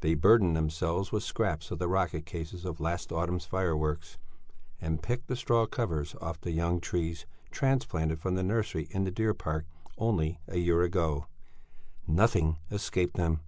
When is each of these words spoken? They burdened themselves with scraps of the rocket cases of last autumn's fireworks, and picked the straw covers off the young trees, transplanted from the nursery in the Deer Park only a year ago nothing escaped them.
They 0.00 0.14
burdened 0.14 0.56
themselves 0.56 1.12
with 1.12 1.22
scraps 1.22 1.70
of 1.70 1.78
the 1.78 1.86
rocket 1.86 2.26
cases 2.26 2.64
of 2.64 2.80
last 2.80 3.12
autumn's 3.12 3.44
fireworks, 3.44 4.18
and 4.80 5.00
picked 5.00 5.28
the 5.28 5.36
straw 5.36 5.64
covers 5.66 6.16
off 6.20 6.40
the 6.40 6.50
young 6.50 6.80
trees, 6.80 7.24
transplanted 7.52 8.18
from 8.18 8.34
the 8.34 8.42
nursery 8.42 8.88
in 8.90 9.04
the 9.04 9.12
Deer 9.12 9.32
Park 9.32 9.66
only 9.96 10.40
a 10.48 10.58
year 10.58 10.82
ago 10.82 11.26
nothing 12.04 12.58
escaped 12.72 13.16
them. 13.16 13.42